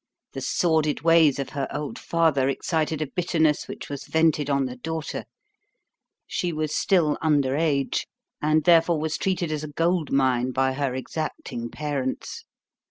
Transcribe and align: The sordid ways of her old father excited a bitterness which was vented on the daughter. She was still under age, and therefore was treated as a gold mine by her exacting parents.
The 0.33 0.41
sordid 0.41 1.01
ways 1.01 1.37
of 1.37 1.49
her 1.51 1.67
old 1.71 1.99
father 1.99 2.49
excited 2.49 3.03
a 3.03 3.11
bitterness 3.15 3.67
which 3.67 3.87
was 3.87 4.05
vented 4.07 4.49
on 4.49 4.65
the 4.65 4.75
daughter. 4.77 5.25
She 6.25 6.51
was 6.51 6.73
still 6.75 7.19
under 7.21 7.55
age, 7.55 8.07
and 8.41 8.63
therefore 8.63 8.99
was 8.99 9.15
treated 9.19 9.51
as 9.51 9.63
a 9.63 9.67
gold 9.71 10.11
mine 10.11 10.53
by 10.53 10.73
her 10.73 10.95
exacting 10.95 11.69
parents. 11.69 12.45